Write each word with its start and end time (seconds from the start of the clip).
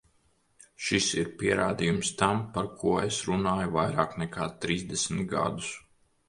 Šis 0.85 1.09
ir 1.23 1.27
pierādījums 1.41 2.09
tam, 2.21 2.41
par 2.55 2.69
ko 2.79 2.95
es 3.03 3.19
runāju 3.29 3.75
vairāk 3.77 4.17
nekā 4.23 4.49
trīsdesmit 4.65 5.31
gadus. 5.37 5.71